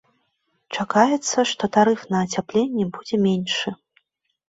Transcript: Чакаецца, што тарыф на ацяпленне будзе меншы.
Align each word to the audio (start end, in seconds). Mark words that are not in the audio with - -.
Чакаецца, 0.77 1.45
што 1.51 1.63
тарыф 1.77 2.01
на 2.17 2.25
ацяпленне 2.29 2.91
будзе 2.99 3.25
меншы. 3.31 3.81